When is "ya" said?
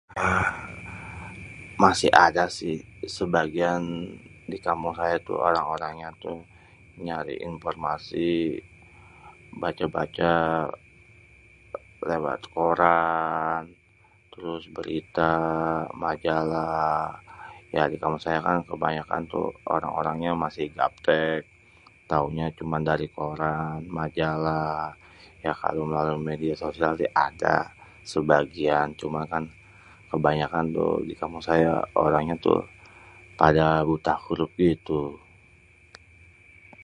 17.75-17.81, 25.45-25.51